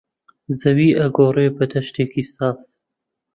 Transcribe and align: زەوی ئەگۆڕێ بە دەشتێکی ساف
زەوی 0.59 0.97
ئەگۆڕێ 0.99 1.47
بە 1.55 1.65
دەشتێکی 1.73 2.23
ساف 2.33 2.57